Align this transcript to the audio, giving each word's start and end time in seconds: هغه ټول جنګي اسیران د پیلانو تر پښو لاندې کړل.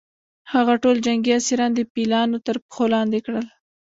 هغه 0.53 0.73
ټول 0.83 0.95
جنګي 1.05 1.31
اسیران 1.39 1.71
د 1.75 1.79
پیلانو 1.93 2.37
تر 2.47 2.55
پښو 2.65 2.85
لاندې 2.93 3.19
کړل. 3.25 3.45